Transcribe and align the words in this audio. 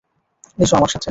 S 0.57 0.71
আমার 0.73 0.87
সাথে। 0.87 0.99